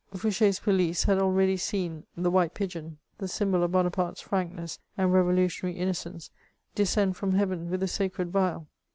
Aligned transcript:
Fouch6*s 0.15 0.61
police 0.61 1.03
had 1.03 1.19
already 1.19 1.55
seen 1.55 2.07
the 2.17 2.31
white 2.31 2.55
pigeon, 2.55 2.97
the 3.19 3.27
symbol 3.27 3.61
of 3.61 3.71
Bonaparte's 3.71 4.19
frankness 4.19 4.79
and 4.97 5.13
revolutionary 5.13 5.77
innocence, 5.77 6.31
descend 6.73 7.15
from 7.17 7.33
heaven 7.33 7.69
with 7.69 7.81
the 7.81 7.87
sacred 7.87 8.31
vial. 8.31 8.65